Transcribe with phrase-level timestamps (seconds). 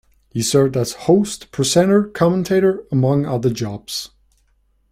[0.31, 4.09] He served as host, presenter, commentator, among other jobs.